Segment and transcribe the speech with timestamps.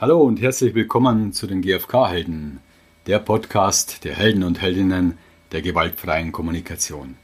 [0.00, 2.60] Hallo und herzlich willkommen zu den GFK-Helden,
[3.08, 5.18] der Podcast der Helden und Heldinnen
[5.50, 7.16] der gewaltfreien Kommunikation.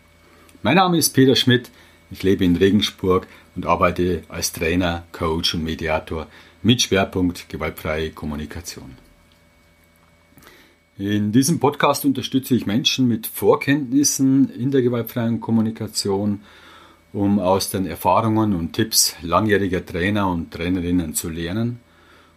[0.64, 1.70] Mein Name ist Peter Schmidt,
[2.10, 6.26] ich lebe in Regensburg und arbeite als Trainer, Coach und Mediator
[6.64, 8.96] mit Schwerpunkt gewaltfreie Kommunikation.
[10.98, 16.40] In diesem Podcast unterstütze ich Menschen mit Vorkenntnissen in der gewaltfreien Kommunikation,
[17.12, 21.78] um aus den Erfahrungen und Tipps langjähriger Trainer und Trainerinnen zu lernen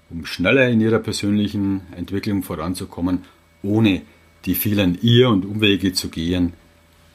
[0.10, 3.26] um schneller in ihrer persönlichen Entwicklung voranzukommen,
[3.64, 4.02] ohne
[4.46, 6.54] die vielen Irr- und Umwege zu gehen,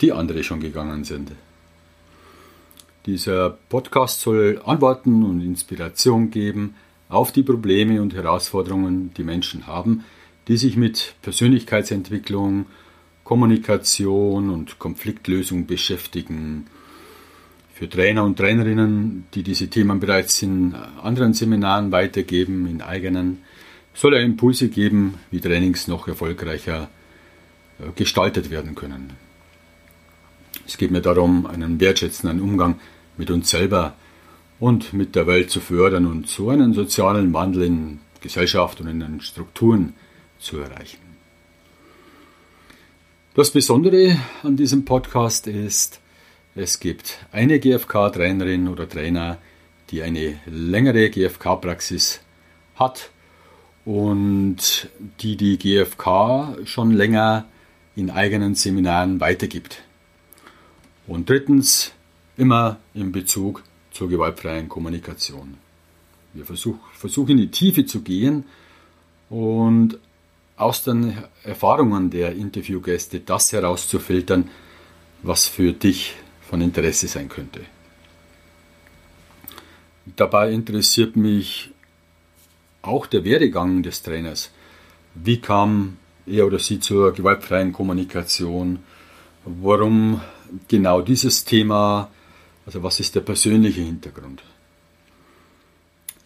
[0.00, 1.32] die andere schon gegangen sind.
[3.06, 6.74] Dieser Podcast soll Antworten und Inspiration geben
[7.08, 10.04] auf die Probleme und Herausforderungen, die Menschen haben,
[10.48, 12.66] die sich mit Persönlichkeitsentwicklung,
[13.24, 16.66] Kommunikation und Konfliktlösung beschäftigen,
[17.82, 23.42] für Trainer und Trainerinnen, die diese Themen bereits in anderen Seminaren weitergeben, in eigenen,
[23.92, 26.88] soll er Impulse geben, wie Trainings noch erfolgreicher
[27.80, 29.14] äh, gestaltet werden können.
[30.64, 32.78] Es geht mir darum, einen wertschätzenden Umgang
[33.16, 33.96] mit uns selber
[34.60, 39.00] und mit der Welt zu fördern und so einen sozialen Wandel in Gesellschaft und in
[39.00, 39.94] den Strukturen
[40.38, 40.98] zu erreichen.
[43.34, 45.98] Das Besondere an diesem Podcast ist,
[46.54, 49.38] es gibt eine GFK-Trainerin oder Trainer,
[49.90, 52.20] die eine längere GFK-Praxis
[52.76, 53.10] hat
[53.84, 57.46] und die die GFK schon länger
[57.96, 59.82] in eigenen Seminaren weitergibt.
[61.06, 61.92] Und drittens
[62.36, 65.58] immer in Bezug zur gewaltfreien Kommunikation.
[66.32, 68.44] Wir versuch, versuchen in die Tiefe zu gehen
[69.28, 69.98] und
[70.56, 74.48] aus den Erfahrungen der Interviewgäste das herauszufiltern,
[75.22, 76.14] was für dich
[76.52, 77.62] von Interesse sein könnte.
[80.16, 81.70] Dabei interessiert mich
[82.82, 84.50] auch der Werdegang des Trainers.
[85.14, 85.96] Wie kam
[86.26, 88.80] er oder sie zur gewaltfreien Kommunikation?
[89.46, 90.20] Warum
[90.68, 92.10] genau dieses Thema?
[92.66, 94.42] Also was ist der persönliche Hintergrund?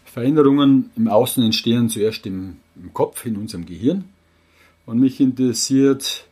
[0.06, 4.06] Veränderungen im Außen entstehen zuerst im, im Kopf, in unserem Gehirn.
[4.86, 6.26] Und mich interessiert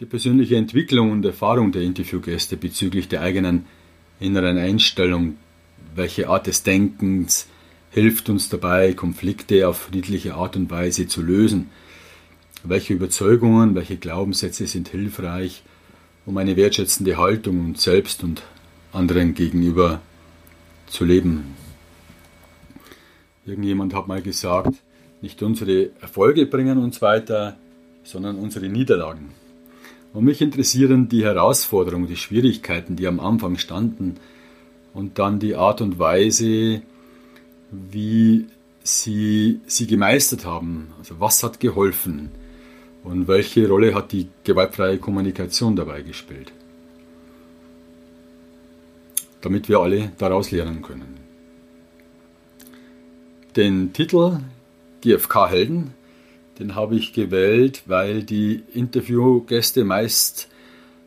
[0.00, 3.66] die persönliche Entwicklung und Erfahrung der Interviewgäste bezüglich der eigenen
[4.20, 5.36] inneren Einstellung,
[5.94, 7.48] welche Art des Denkens
[7.90, 11.70] hilft uns dabei, Konflikte auf friedliche Art und Weise zu lösen,
[12.62, 15.62] welche Überzeugungen, welche Glaubenssätze sind hilfreich,
[16.26, 18.42] um eine wertschätzende Haltung uns selbst und
[18.92, 20.00] anderen gegenüber
[20.86, 21.56] zu leben.
[23.46, 24.74] Irgendjemand hat mal gesagt,
[25.22, 27.56] nicht unsere Erfolge bringen uns weiter,
[28.04, 29.37] sondern unsere Niederlagen.
[30.18, 34.16] Und mich interessieren die Herausforderungen, die Schwierigkeiten, die am Anfang standen
[34.92, 36.82] und dann die Art und Weise,
[37.70, 38.46] wie
[38.82, 40.88] sie sie gemeistert haben.
[40.98, 42.30] Also was hat geholfen
[43.04, 46.52] und welche Rolle hat die gewaltfreie Kommunikation dabei gespielt.
[49.40, 51.14] Damit wir alle daraus lernen können.
[53.54, 54.40] Den Titel
[55.00, 55.94] GFK Helden
[56.58, 60.48] den habe ich gewählt, weil die Interviewgäste meist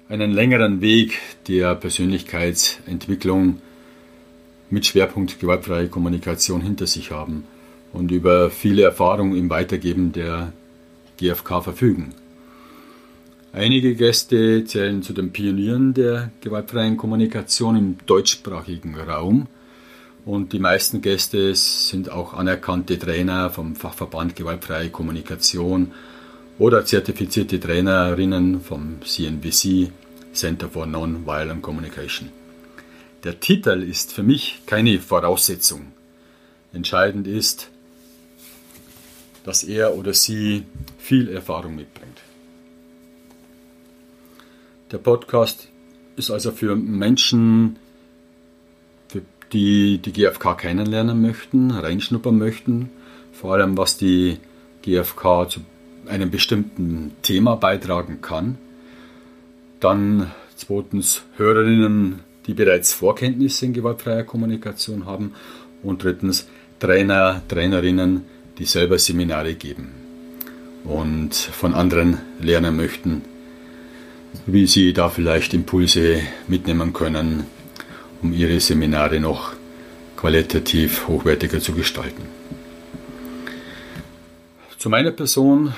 [0.07, 3.61] einen längeren Weg der Persönlichkeitsentwicklung
[4.69, 7.43] mit Schwerpunkt gewaltfreie Kommunikation hinter sich haben
[7.93, 10.53] und über viele Erfahrungen im Weitergeben der
[11.17, 12.13] GfK verfügen.
[13.53, 19.47] Einige Gäste zählen zu den Pionieren der gewaltfreien Kommunikation im deutschsprachigen Raum
[20.25, 25.91] und die meisten Gäste sind auch anerkannte Trainer vom Fachverband Gewaltfreie Kommunikation
[26.59, 29.91] oder zertifizierte Trainerinnen vom CNVC,
[30.33, 32.29] Center for Non-Violent Communication.
[33.23, 35.93] Der Titel ist für mich keine Voraussetzung.
[36.73, 37.69] Entscheidend ist,
[39.43, 40.65] dass er oder sie
[40.97, 42.17] viel Erfahrung mitbringt.
[44.91, 45.67] Der Podcast
[46.15, 47.77] ist also für Menschen,
[49.53, 52.89] die die GfK kennenlernen möchten, reinschnuppern möchten,
[53.31, 54.37] vor allem was die
[54.81, 55.61] GfK zu
[56.07, 58.57] einem bestimmten Thema beitragen kann.
[59.79, 65.33] Dann zweitens Hörerinnen, die bereits Vorkenntnisse in gewaltfreier Kommunikation haben
[65.83, 66.47] und drittens
[66.79, 68.25] Trainer, Trainerinnen,
[68.57, 69.91] die selber Seminare geben
[70.83, 73.21] und von anderen lernen möchten,
[74.45, 77.45] wie sie da vielleicht Impulse mitnehmen können,
[78.21, 79.53] um ihre Seminare noch
[80.15, 82.23] qualitativ hochwertiger zu gestalten.
[84.77, 85.73] Zu meiner Person,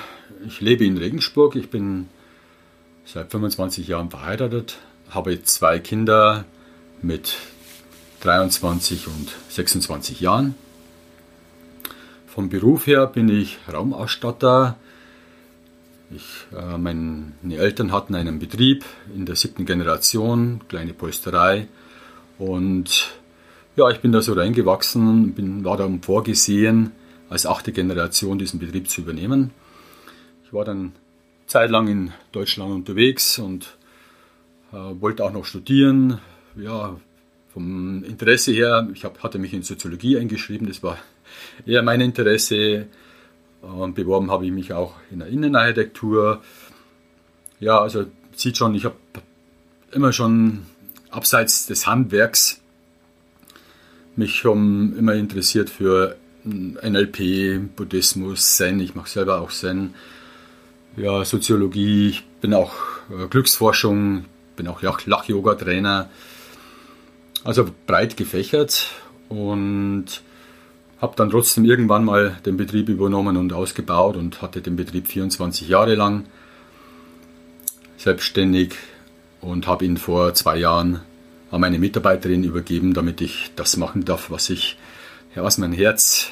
[0.46, 2.08] ich lebe in Regensburg, ich bin
[3.06, 4.78] seit 25 Jahren verheiratet,
[5.10, 6.46] habe zwei Kinder
[7.02, 7.36] mit
[8.22, 10.56] 23 und 26 Jahren.
[12.28, 14.78] Vom Beruf her bin ich Raumausstatter.
[16.16, 21.68] Ich, äh, meine Eltern hatten einen Betrieb in der siebten Generation, kleine Polsterei.
[22.48, 23.14] Und
[23.76, 26.92] ja, ich bin da so reingewachsen, bin, war dann vorgesehen,
[27.30, 29.52] als achte Generation diesen Betrieb zu übernehmen.
[30.46, 30.92] Ich war dann
[31.48, 33.78] zeitlang in Deutschland unterwegs und
[34.72, 36.20] äh, wollte auch noch studieren.
[36.56, 36.98] Ja,
[37.54, 40.98] vom Interesse her, ich hab, hatte mich in Soziologie eingeschrieben, das war
[41.66, 42.88] eher mein Interesse.
[43.62, 46.42] Und beworben habe ich mich auch in der Innenarchitektur.
[47.62, 48.06] Ja, also
[48.36, 48.96] sieht schon, ich habe
[49.94, 50.66] immer schon
[51.14, 52.60] abseits des Handwerks
[54.16, 58.80] mich schon immer interessiert für NLP, Buddhismus, Zen.
[58.80, 59.96] Ich mache selber auch Zen.
[60.98, 62.10] Ja, Soziologie.
[62.10, 62.74] Ich bin auch
[63.10, 64.26] äh, Glücksforschung.
[64.56, 66.10] Bin auch Lach-Yoga-Trainer.
[67.44, 68.90] Also breit gefächert
[69.30, 70.06] und
[71.02, 75.68] habe dann trotzdem irgendwann mal den Betrieb übernommen und ausgebaut und hatte den Betrieb 24
[75.68, 76.26] Jahre lang
[77.98, 78.76] selbstständig
[79.44, 81.02] und habe ihn vor zwei Jahren
[81.52, 84.78] an meine Mitarbeiterin übergeben, damit ich das machen darf, was ich,
[85.36, 86.32] ja, was mein Herz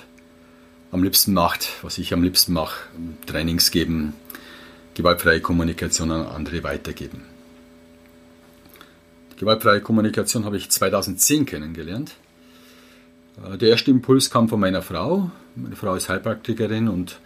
[0.91, 2.75] am liebsten macht, was ich am liebsten mache,
[3.25, 4.13] Trainings geben,
[4.95, 7.23] gewaltfreie Kommunikation an andere weitergeben.
[9.33, 12.15] Die gewaltfreie Kommunikation habe ich 2010 kennengelernt.
[13.43, 15.31] Äh, der erste Impuls kam von meiner Frau.
[15.55, 17.19] Meine Frau ist Heilpraktikerin und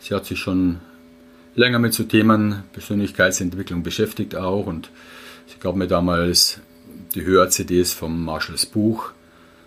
[0.00, 0.80] sie hat sich schon
[1.54, 4.90] länger mit so Themen Persönlichkeitsentwicklung beschäftigt auch und
[5.52, 6.60] sie gab mir damals
[7.14, 9.12] die Hör-CDs vom Marshalls Buch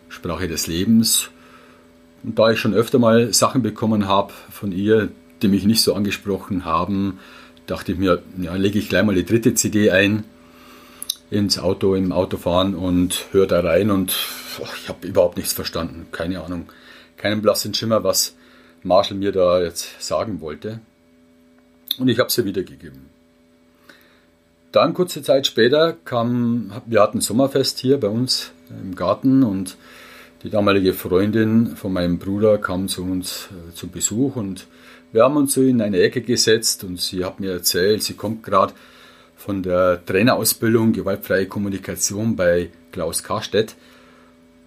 [0.09, 1.29] Sprache des Lebens.
[2.23, 5.09] Und da ich schon öfter mal Sachen bekommen habe von ihr,
[5.41, 7.19] die mich nicht so angesprochen haben,
[7.67, 10.23] dachte ich mir, ja, lege ich gleich mal die dritte CD ein
[11.29, 14.15] ins Auto, im Autofahren und höre da rein und
[14.59, 16.07] oh, ich habe überhaupt nichts verstanden.
[16.11, 16.69] Keine Ahnung,
[17.17, 18.35] keinen blassen Schimmer, was
[18.83, 20.79] Marshall mir da jetzt sagen wollte.
[21.97, 23.14] Und ich habe sie wiedergegeben.
[24.75, 29.77] Dann kurze Zeit später kam, wir hatten Sommerfest hier bei uns im Garten und
[30.43, 34.67] die damalige Freundin von meinem Bruder kam zu uns äh, zu Besuch und
[35.13, 38.43] wir haben uns so in eine Ecke gesetzt und sie hat mir erzählt, sie kommt
[38.43, 38.73] gerade
[39.37, 43.75] von der Trainerausbildung Gewaltfreie Kommunikation bei Klaus Karstedt.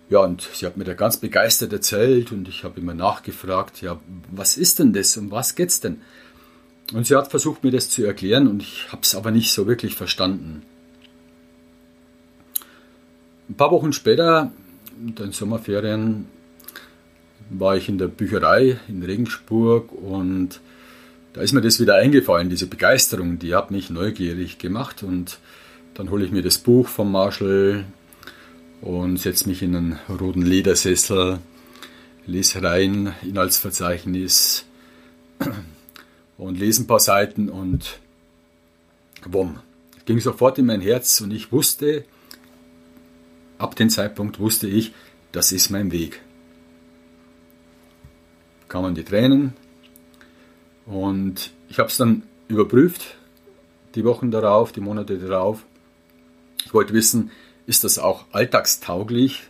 [0.08, 4.00] Ja, und sie hat mir da ganz begeistert erzählt und ich habe immer nachgefragt, ja,
[4.30, 5.18] was ist denn das?
[5.18, 6.00] Um was geht's denn?
[6.92, 9.66] Und sie hat versucht, mir das zu erklären und ich habe es aber nicht so
[9.66, 10.62] wirklich verstanden.
[13.48, 14.52] Ein paar Wochen später,
[15.00, 16.26] in den Sommerferien,
[17.50, 20.60] war ich in der Bücherei in Regensburg und
[21.32, 25.38] da ist mir das wieder eingefallen, diese Begeisterung, die hat mich neugierig gemacht und
[25.94, 27.84] dann hole ich mir das Buch von Marshall
[28.80, 31.38] und setze mich in einen roten Ledersessel,
[32.26, 34.64] lese rein, Inhaltsverzeichnis
[36.38, 38.00] und lese ein paar Seiten und
[39.28, 39.58] bumm,
[40.06, 42.04] ging sofort in mein Herz und ich wusste,
[43.58, 44.94] ab dem Zeitpunkt wusste ich,
[45.32, 46.22] das ist mein Weg.
[48.68, 49.54] Kamen die Tränen,
[50.88, 53.18] und ich habe es dann überprüft,
[53.94, 55.64] die Wochen darauf, die Monate darauf.
[56.64, 57.30] Ich wollte wissen,
[57.66, 59.42] ist das auch alltagstauglich?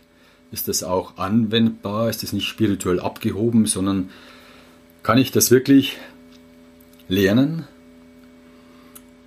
[0.51, 2.09] Ist das auch anwendbar?
[2.09, 4.09] Ist das nicht spirituell abgehoben, sondern
[5.01, 5.97] kann ich das wirklich
[7.09, 7.67] lernen?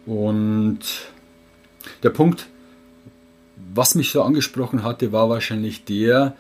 [0.07, 0.81] Und
[2.03, 2.49] der Punkt,
[3.75, 6.37] was mich so angesprochen hatte, war wahrscheinlich der,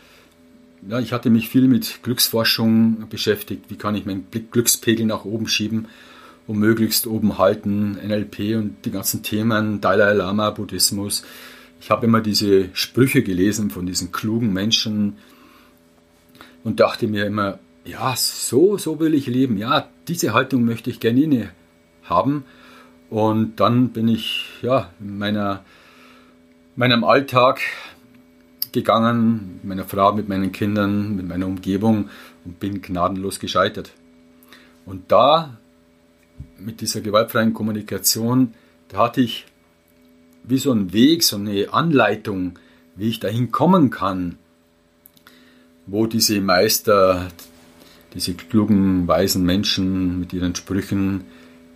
[0.88, 3.66] ja, ich hatte mich viel mit Glücksforschung beschäftigt.
[3.68, 5.88] Wie kann ich meinen Glückspegel nach oben schieben
[6.46, 7.98] und möglichst oben halten?
[8.04, 11.22] NLP und die ganzen Themen, Dalai Lama, Buddhismus.
[11.80, 15.16] Ich habe immer diese Sprüche gelesen von diesen klugen Menschen
[16.64, 19.56] und dachte mir immer, ja, so, so will ich leben.
[19.56, 21.50] Ja, diese Haltung möchte ich gerne inne
[22.04, 22.44] haben.
[23.10, 25.64] Und dann bin ich ja in meiner,
[26.76, 27.60] meinem Alltag
[28.72, 32.08] gegangen, mit meiner Frau, mit meinen Kindern, mit meiner Umgebung
[32.44, 33.92] und bin gnadenlos gescheitert.
[34.86, 35.58] Und da,
[36.58, 38.54] mit dieser gewaltfreien Kommunikation,
[38.88, 39.46] da hatte ich
[40.44, 42.58] wie so einen Weg, so eine Anleitung,
[42.96, 44.38] wie ich dahin kommen kann,
[45.86, 47.28] wo diese Meister,
[48.14, 51.24] diese klugen, weisen Menschen mit ihren Sprüchen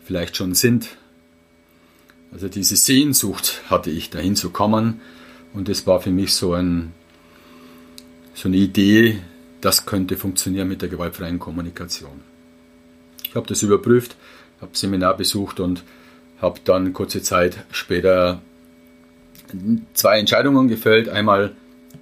[0.05, 0.97] vielleicht schon sind.
[2.33, 5.01] Also diese Sehnsucht hatte ich, dahin zu kommen
[5.55, 6.93] und das war für mich so, ein,
[8.35, 9.21] so eine Idee,
[9.61, 12.21] das könnte funktionieren mit der gewaltfreien Kommunikation.
[13.25, 14.17] Ich habe das überprüft,
[14.61, 15.83] habe Seminar besucht und
[16.41, 18.43] habe dann kurze Zeit später
[19.95, 21.09] zwei Entscheidungen gefällt.
[21.09, 21.55] Einmal,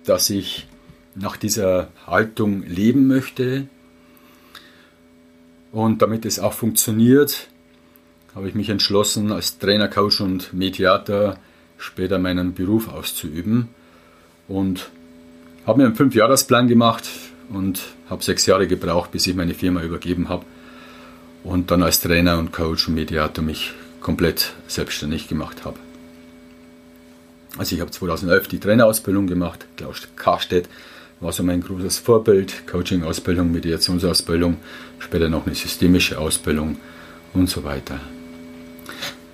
[0.05, 0.67] dass ich
[1.15, 3.69] nach dieser Haltung leben möchte
[5.75, 7.49] Und damit es auch funktioniert,
[8.37, 11.37] habe ich mich entschlossen, als Trainer, Coach und Mediator
[11.79, 13.71] später meinen Beruf auszuüben.
[14.47, 14.91] Und
[15.67, 17.09] habe mir einen Fünfjahresplan gemacht
[17.51, 20.45] und habe sechs Jahre gebraucht, bis ich meine Firma übergeben habe.
[21.43, 25.81] Und dann als Trainer und Coach und Mediator mich komplett selbstständig gemacht habe.
[27.59, 29.67] Also ich habe 2011 die Trainerausbildung gemacht.
[29.77, 30.69] Klaus Karstedt
[31.25, 32.67] war so mein großes Vorbild.
[32.67, 34.59] Coaching-Ausbildung, Mediationsausbildung,
[34.99, 36.77] später noch eine systemische Ausbildung
[37.33, 37.99] und so weiter.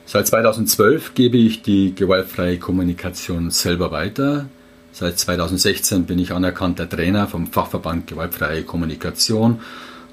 [0.07, 4.49] Seit 2012 gebe ich die gewaltfreie Kommunikation selber weiter.
[4.93, 9.61] Seit 2016 bin ich anerkannter Trainer vom Fachverband Gewaltfreie Kommunikation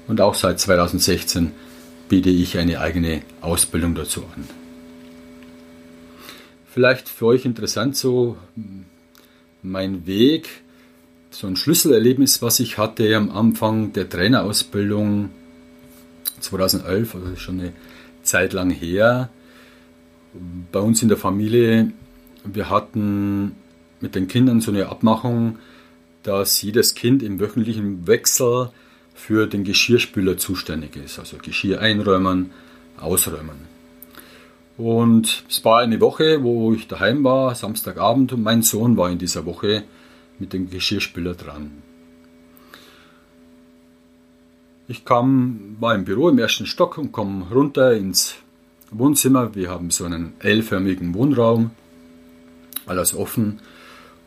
[0.08, 1.52] und auch seit 2016
[2.08, 4.48] biete ich eine eigene Ausbildung dazu an.
[6.72, 8.36] Vielleicht für euch interessant so
[9.62, 10.48] mein Weg,
[11.38, 15.30] so ein Schlüsselerlebnis, was ich hatte am Anfang der Trainerausbildung
[16.40, 17.72] 2011, also schon eine
[18.24, 19.28] Zeit lang her.
[20.72, 21.92] Bei uns in der Familie,
[22.42, 23.54] wir hatten
[24.00, 25.58] mit den Kindern so eine Abmachung,
[26.24, 28.70] dass jedes Kind im wöchentlichen Wechsel
[29.14, 31.20] für den Geschirrspüler zuständig ist.
[31.20, 32.50] Also Geschirr einräumen,
[33.00, 33.68] ausräumen.
[34.76, 39.18] Und es war eine Woche, wo ich daheim war, Samstagabend, und mein Sohn war in
[39.18, 39.84] dieser Woche
[40.38, 41.82] mit dem Geschirrspüler dran.
[44.86, 48.36] Ich kam, war im Büro im ersten Stock und komme runter ins
[48.90, 49.54] Wohnzimmer.
[49.54, 51.72] Wir haben so einen L-förmigen Wohnraum,
[52.86, 53.60] alles offen.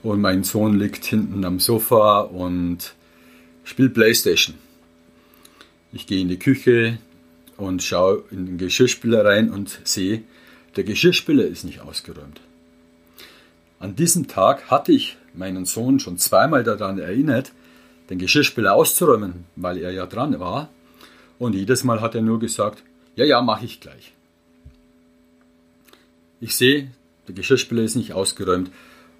[0.03, 2.93] Und mein Sohn liegt hinten am Sofa und
[3.63, 4.55] spielt Playstation.
[5.93, 6.99] Ich gehe in die Küche
[7.57, 10.23] und schaue in den Geschirrspüler rein und sehe,
[10.75, 12.39] der Geschirrspüler ist nicht ausgeräumt.
[13.79, 17.51] An diesem Tag hatte ich meinen Sohn schon zweimal daran erinnert,
[18.09, 20.69] den Geschirrspüler auszuräumen, weil er ja dran war.
[21.39, 22.83] Und jedes Mal hat er nur gesagt,
[23.15, 24.13] ja, ja, mache ich gleich.
[26.39, 26.91] Ich sehe,
[27.27, 28.71] der Geschirrspüler ist nicht ausgeräumt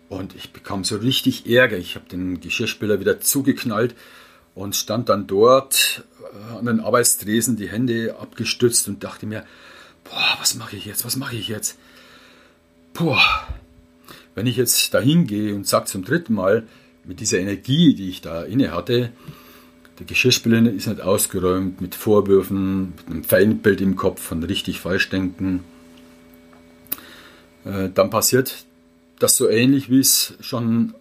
[0.10, 1.78] und ich bekam so richtig Ärger.
[1.78, 3.96] Ich habe den Geschirrspüler wieder zugeknallt
[4.56, 6.04] und stand dann dort
[6.34, 9.46] äh, an den Arbeitstresen, die Hände abgestützt und dachte mir,
[10.04, 11.78] boah, was mache ich jetzt, was mache ich jetzt?
[12.94, 13.22] Boah,
[14.42, 16.64] wenn ich jetzt da hingehe und sage zum dritten Mal,
[17.04, 19.12] mit dieser Energie, die ich da inne hatte,
[20.00, 25.10] der Geschirrspüler ist nicht ausgeräumt mit Vorwürfen, mit einem Feindbild im Kopf von richtig falsch
[25.10, 25.64] denken,
[27.66, 28.66] äh, dann passiert
[29.20, 30.96] das so ähnlich, wie es schon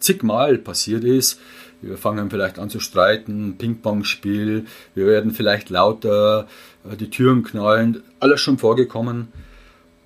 [0.00, 1.38] zigmal passiert ist.
[1.82, 4.66] Wir fangen vielleicht an zu streiten, Ping-Pong-Spiel,
[4.96, 6.48] wir werden vielleicht lauter,
[6.90, 9.28] äh, die Türen knallen, alles schon vorgekommen.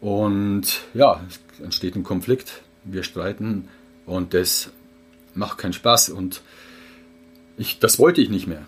[0.05, 3.71] Und ja, es entsteht ein Konflikt, wir streiten
[4.05, 4.69] und das
[5.35, 6.43] macht keinen Spaß und
[7.57, 8.67] ich, das wollte ich nicht mehr.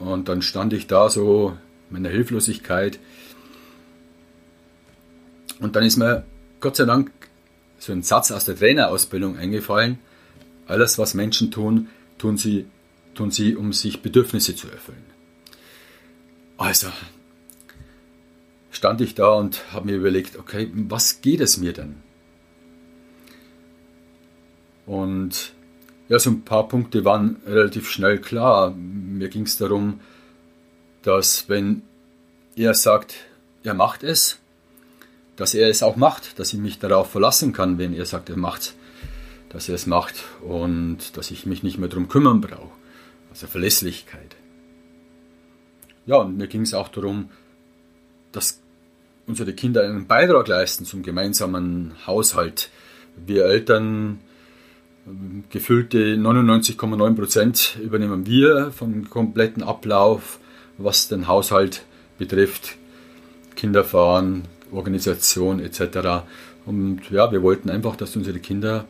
[0.00, 1.56] Und dann stand ich da so
[1.88, 2.98] mit einer Hilflosigkeit.
[5.60, 6.24] Und dann ist mir
[6.58, 7.12] Gott sei Dank
[7.78, 10.00] so ein Satz aus der Trainerausbildung eingefallen.
[10.66, 12.66] Alles, was Menschen tun, tun sie,
[13.14, 15.04] tun sie, um sich Bedürfnisse zu erfüllen.
[16.56, 16.88] Also
[18.76, 21.96] stand ich da und habe mir überlegt, okay, was geht es mir denn?
[24.86, 25.54] Und
[26.08, 28.70] ja, so ein paar Punkte waren relativ schnell klar.
[28.70, 30.00] Mir ging es darum,
[31.02, 31.82] dass wenn
[32.54, 33.14] er sagt,
[33.64, 34.38] er macht es,
[35.34, 38.36] dass er es auch macht, dass ich mich darauf verlassen kann, wenn er sagt, er
[38.36, 38.76] macht es
[39.56, 42.76] dass er es macht und dass ich mich nicht mehr darum kümmern brauche.
[43.30, 44.36] Also Verlässlichkeit.
[46.04, 47.30] Ja, und mir ging es auch darum,
[48.32, 48.60] dass
[49.26, 52.70] unsere Kinder einen Beitrag leisten zum gemeinsamen Haushalt.
[53.24, 54.20] Wir Eltern,
[55.50, 60.38] gefüllte 99,9 Prozent übernehmen wir vom kompletten Ablauf,
[60.78, 61.84] was den Haushalt
[62.18, 62.76] betrifft,
[63.54, 64.42] Kinderfahren,
[64.72, 66.24] Organisation etc.
[66.64, 68.84] Und ja, wir wollten einfach, dass unsere Kinder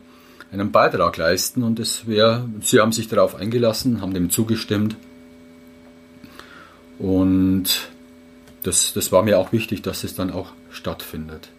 [0.51, 4.95] einen Beitrag leisten und es wäre, sie haben sich darauf eingelassen, haben dem zugestimmt
[6.99, 7.89] und
[8.63, 11.49] das, das war mir auch wichtig, dass es dann auch stattfindet.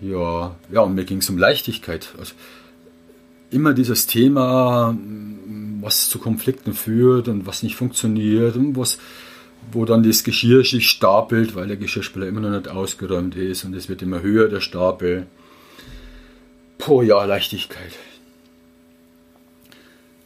[0.00, 2.08] Ja, ja und mir ging es um Leichtigkeit.
[2.18, 2.34] Also
[3.50, 4.96] immer dieses Thema,
[5.80, 8.98] was zu Konflikten führt und was nicht funktioniert und was,
[9.70, 13.74] wo dann das Geschirr sich stapelt, weil der Geschirrspüler immer noch nicht ausgeräumt ist und
[13.74, 15.26] es wird immer höher, der Stapel.
[16.78, 17.92] Puh, ja, Leichtigkeit.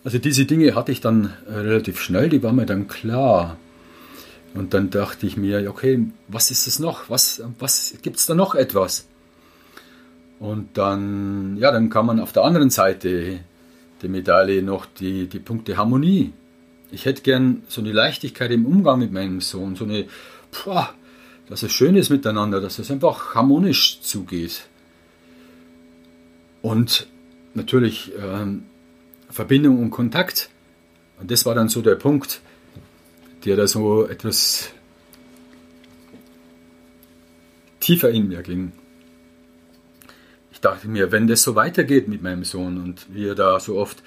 [0.04, 3.58] Also diese Dinge hatte ich dann äh, relativ schnell, die waren mir dann klar.
[4.56, 7.10] Und dann dachte ich mir, okay, was ist es noch?
[7.10, 9.06] Was, was gibt es da noch etwas?
[10.38, 13.40] Und dann, ja, dann kann man auf der anderen Seite
[14.02, 16.32] der Medaille noch die, die Punkte Harmonie
[16.90, 20.06] ich hätte gern so eine Leichtigkeit im Umgang mit meinem Sohn, so eine,
[20.64, 20.94] boah,
[21.48, 24.66] dass es schön ist miteinander, dass es einfach harmonisch zugeht.
[26.62, 27.06] Und
[27.54, 28.64] natürlich ähm,
[29.30, 30.50] Verbindung und Kontakt.
[31.20, 32.40] Und das war dann so der Punkt,
[33.46, 34.70] der da so etwas
[37.80, 38.72] tiefer in mir ging.
[40.50, 44.02] Ich dachte mir, wenn das so weitergeht mit meinem Sohn und wir da so oft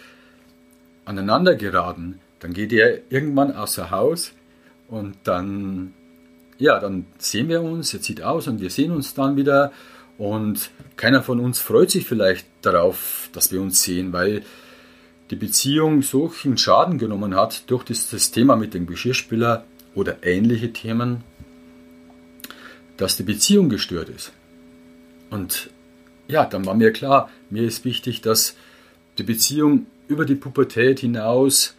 [1.06, 4.34] aneinander geraten, dann geht er irgendwann außer Haus
[4.90, 5.94] und dann,
[6.58, 9.72] ja, dann sehen wir uns, er zieht aus und wir sehen uns dann wieder
[10.18, 14.44] und keiner von uns freut sich vielleicht darauf, dass wir uns sehen, weil
[15.30, 20.74] die Beziehung solchen Schaden genommen hat durch das, das Thema mit dem Geschirrspüler oder ähnliche
[20.74, 21.24] Themen,
[22.98, 24.32] dass die Beziehung gestört ist.
[25.30, 25.70] Und
[26.28, 28.56] ja, dann war mir klar, mir ist wichtig, dass
[29.18, 31.76] die Beziehung über die Pubertät hinaus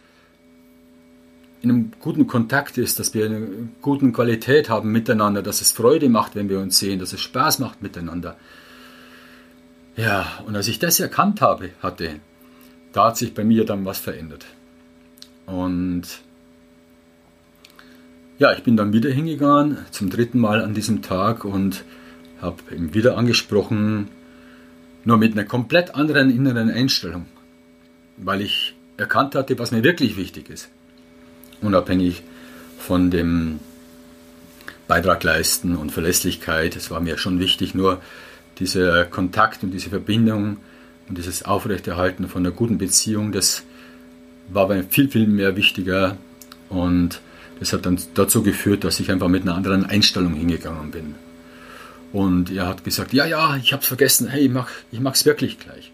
[1.61, 6.09] in einem guten Kontakt ist, dass wir eine gute Qualität haben miteinander, dass es Freude
[6.09, 8.35] macht, wenn wir uns sehen, dass es Spaß macht miteinander.
[9.95, 12.19] Ja, und als ich das erkannt habe, hatte,
[12.93, 14.45] da hat sich bei mir dann was verändert.
[15.45, 16.03] Und
[18.37, 21.83] ja, ich bin dann wieder hingegangen, zum dritten Mal an diesem Tag und
[22.41, 24.09] habe ihn wieder angesprochen,
[25.03, 27.25] nur mit einer komplett anderen inneren Einstellung,
[28.17, 30.69] weil ich erkannt hatte, was mir wirklich wichtig ist
[31.61, 32.23] unabhängig
[32.77, 33.59] von dem
[34.87, 36.75] Beitrag leisten und Verlässlichkeit.
[36.75, 38.01] Es war mir schon wichtig, nur
[38.59, 40.57] dieser Kontakt und diese Verbindung
[41.11, 43.63] und dieses Aufrechterhalten von einer guten Beziehung, das
[44.47, 46.15] war mir viel, viel mehr wichtiger
[46.69, 47.19] und
[47.59, 51.15] das hat dann dazu geführt, dass ich einfach mit einer anderen Einstellung hingegangen bin.
[52.13, 54.49] Und er hat gesagt, ja, ja, ich habe es vergessen, hey, ich
[55.01, 55.91] mache ich wirklich gleich.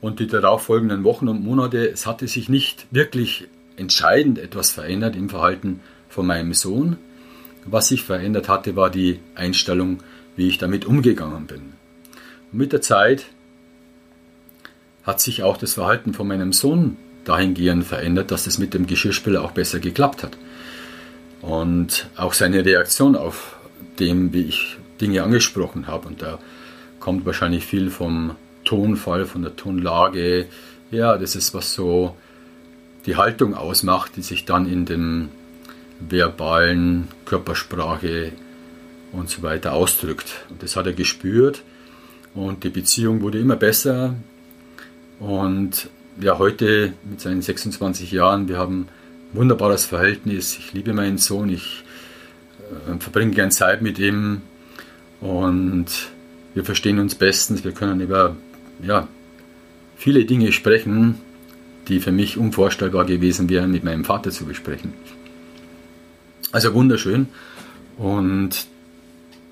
[0.00, 5.28] Und die darauffolgenden Wochen und Monate, es hatte sich nicht wirklich entscheidend etwas verändert im
[5.28, 6.98] Verhalten von meinem Sohn.
[7.64, 10.04] Was sich verändert hatte, war die Einstellung,
[10.36, 11.72] wie ich damit umgegangen bin.
[12.56, 13.26] Mit der Zeit
[15.02, 19.44] hat sich auch das Verhalten von meinem Sohn dahingehend verändert, dass es mit dem Geschirrspüler
[19.44, 20.38] auch besser geklappt hat.
[21.42, 23.56] Und auch seine Reaktion auf
[23.98, 26.08] dem, wie ich Dinge angesprochen habe.
[26.08, 26.38] Und da
[26.98, 30.46] kommt wahrscheinlich viel vom Tonfall, von der Tonlage.
[30.90, 32.16] Ja, das ist was so
[33.04, 35.28] die Haltung ausmacht, die sich dann in dem
[36.00, 38.32] verbalen Körpersprache
[39.12, 40.46] und so weiter ausdrückt.
[40.48, 41.62] Und das hat er gespürt
[42.36, 44.14] und die Beziehung wurde immer besser.
[45.18, 45.88] Und
[46.20, 48.86] ja, heute mit seinen 26 Jahren, wir haben
[49.32, 50.56] ein wunderbares Verhältnis.
[50.58, 51.82] Ich liebe meinen Sohn, ich
[52.88, 54.42] äh, verbringe gern Zeit mit ihm
[55.20, 55.86] und
[56.54, 57.64] wir verstehen uns bestens.
[57.64, 58.36] Wir können über
[58.82, 59.08] ja,
[59.96, 61.16] viele Dinge sprechen,
[61.88, 64.92] die für mich unvorstellbar gewesen wären, mit meinem Vater zu besprechen.
[66.52, 67.28] Also wunderschön.
[67.96, 68.66] Und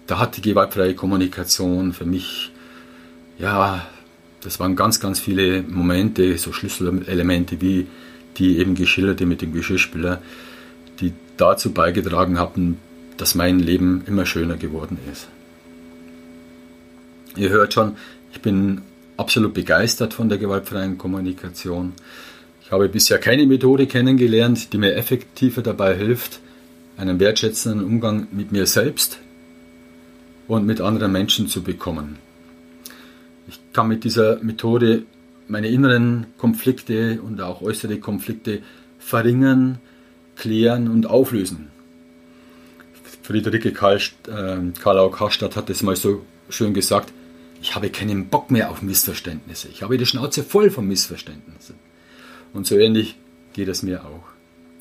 [0.07, 2.53] da hat die gewaltfreie Kommunikation für mich,
[3.38, 3.87] ja,
[4.42, 7.87] das waren ganz, ganz viele Momente, so Schlüsselelemente wie
[8.37, 10.20] die eben geschilderte mit dem Geschirrspüler,
[11.01, 12.79] die dazu beigetragen haben,
[13.16, 15.29] dass mein Leben immer schöner geworden ist.
[17.37, 17.97] Ihr hört schon,
[18.33, 18.83] ich bin
[19.16, 21.92] absolut begeistert von der gewaltfreien Kommunikation.
[22.62, 26.40] Ich habe bisher keine Methode kennengelernt, die mir effektiver dabei hilft,
[26.97, 29.18] einen wertschätzenden Umgang mit mir selbst
[30.47, 32.18] und mit anderen Menschen zu bekommen.
[33.47, 35.05] Ich kann mit dieser Methode
[35.49, 38.63] meine inneren Konflikte und auch äußere Konflikte
[38.99, 39.79] verringern,
[40.37, 41.69] klären und auflösen.
[43.23, 47.13] Friederike Karl, äh, Karlau Karstadt hat es mal so schön gesagt,
[47.63, 49.69] ich habe keinen Bock mehr auf Missverständnisse.
[49.69, 51.77] Ich habe die Schnauze voll von Missverständnissen.
[52.53, 53.17] Und so ähnlich
[53.55, 54.25] geht es mir auch.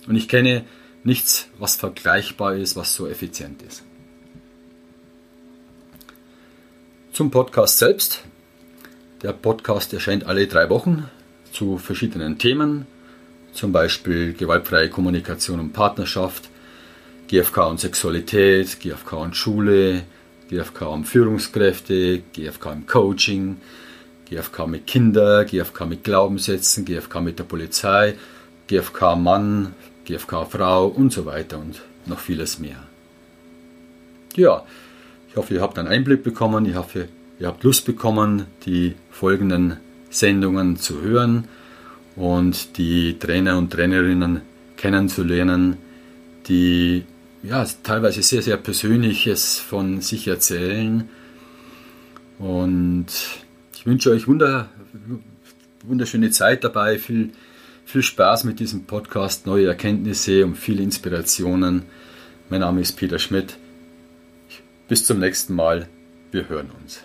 [0.08, 0.66] Und ich kenne
[1.06, 3.84] nichts, was vergleichbar ist, was so effizient ist.
[7.14, 8.24] Zum Podcast selbst.
[9.24, 11.10] Der Podcast erscheint alle drei Wochen
[11.54, 12.86] zu verschiedenen Themen,
[13.54, 16.50] zum Beispiel gewaltfreie Kommunikation und Partnerschaft,
[17.30, 20.04] GFK und Sexualität, GFK und Schule,
[20.50, 23.62] GFK um Führungskräfte, GFK im Coaching,
[24.30, 28.16] GFK mit Kindern, GFK mit Glaubenssätzen, GFK mit der Polizei,
[28.68, 32.84] GFK Mann, GFK Frau und so weiter und noch vieles mehr.
[34.36, 34.66] Ja,
[35.30, 36.66] ich hoffe, ihr habt einen Einblick bekommen.
[36.66, 37.08] Ich hoffe,
[37.40, 39.78] ihr habt Lust bekommen, die folgenden
[40.10, 41.48] Sendungen zu hören
[42.16, 44.42] und die Trainer und Trainerinnen
[44.78, 45.78] kennenzulernen,
[46.48, 47.06] die
[47.42, 51.10] ja, teilweise sehr, sehr Persönliches von sich erzählen.
[52.40, 53.08] Und
[53.76, 54.70] ich wünsche euch wunder,
[55.84, 57.32] wunderschöne Zeit dabei, viel,
[57.86, 61.84] Viel Spaß mit diesem Podcast, neue Erkenntnisse und viele Inspirationen.
[62.50, 63.58] Mein Name ist Peter Schmidt.
[64.88, 65.88] Bis zum nächsten Mal.
[66.32, 67.04] Wir hören uns.